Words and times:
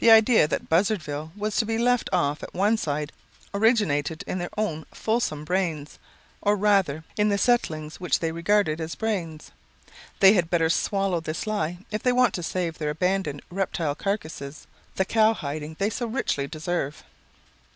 The 0.00 0.10
idea 0.10 0.48
that 0.48 0.68
Buzzardville 0.68 1.30
was 1.36 1.54
to 1.54 1.64
be 1.64 1.78
left 1.78 2.10
off 2.12 2.42
at 2.42 2.52
one 2.52 2.76
side 2.76 3.12
originated 3.54 4.24
in 4.26 4.40
their 4.40 4.50
own 4.58 4.84
fulsome 4.92 5.44
brains 5.44 6.00
or 6.40 6.56
rather, 6.56 7.04
in 7.16 7.28
the 7.28 7.38
settlings 7.38 8.00
which 8.00 8.18
they 8.18 8.32
regard 8.32 8.68
as 8.80 8.96
brains. 8.96 9.52
They 10.18 10.32
had 10.32 10.50
better 10.50 10.68
swallow 10.68 11.20
this 11.20 11.46
lie 11.46 11.78
if 11.92 12.02
they 12.02 12.10
want 12.10 12.34
to 12.34 12.42
save 12.42 12.78
their 12.78 12.90
abandoned 12.90 13.40
reptile 13.50 13.94
carcasses 13.94 14.66
the 14.96 15.04
cowhiding 15.04 15.76
they 15.78 15.90
so 15.90 16.06
richly 16.08 16.48
deserve." 16.48 17.04